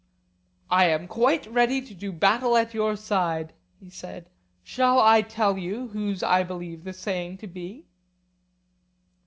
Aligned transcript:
I 0.71 0.85
am 0.87 1.07
quite 1.07 1.45
ready 1.45 1.79
to 1.79 1.93
do 1.93 2.11
battle 2.11 2.57
at 2.57 2.73
your 2.73 2.95
side, 2.95 3.53
he 3.79 3.91
said. 3.91 4.31
Shall 4.63 4.99
I 4.99 5.21
tell 5.21 5.59
you 5.59 5.89
whose 5.89 6.23
I 6.23 6.41
believe 6.41 6.85
the 6.85 6.93
saying 6.93 7.37
to 7.37 7.45
be? 7.45 7.85